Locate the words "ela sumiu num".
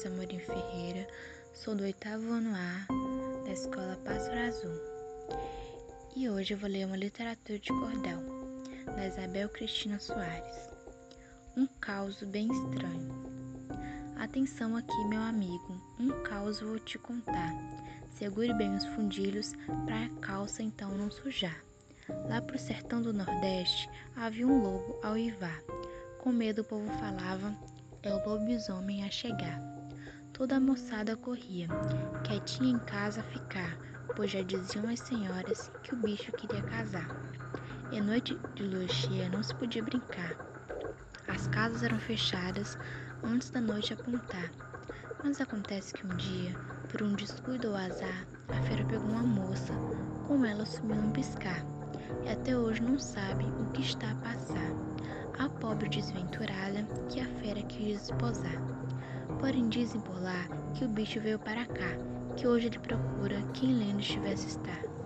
50.44-51.12